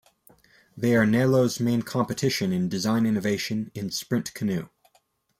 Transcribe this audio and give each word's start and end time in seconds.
They 0.75 0.95
are 0.95 1.05
Nelo's 1.05 1.59
main 1.59 1.83
competition 1.83 2.51
in 2.51 2.69
design 2.69 3.05
innovation 3.05 3.69
in 3.75 3.91
sprint 3.91 4.33
canoe. 4.33 4.67